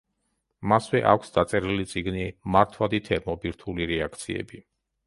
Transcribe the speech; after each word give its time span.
მასვე 0.71 1.01
აქვს 1.11 1.35
დაწერილი 1.35 1.85
წიგნი 1.93 2.27
„მართვადი 2.57 3.05
თერმობირთვული 3.11 3.89
რეაქციები“. 3.95 4.69